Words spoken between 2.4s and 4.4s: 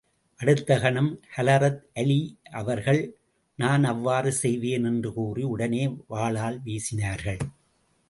அவர்கள், நான் அவ்வாறு